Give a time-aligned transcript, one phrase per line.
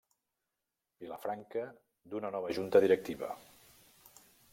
[1.03, 1.65] Vilafranca
[2.13, 3.29] d'una nova junta directiva.